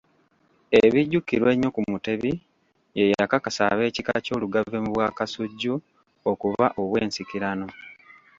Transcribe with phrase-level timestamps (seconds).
[0.81, 2.31] Ebijjukirwa ennyo ku Mutebi,
[2.97, 5.73] ye yakakasa ab'ekika ky'Olugave mu Bwakasujju
[6.31, 7.67] okuba obw'ensikirano.